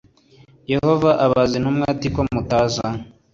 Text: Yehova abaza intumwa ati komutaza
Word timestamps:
Yehova 0.71 1.09
abaza 1.25 1.53
intumwa 1.59 1.85
ati 1.93 2.07
komutaza 2.15 2.87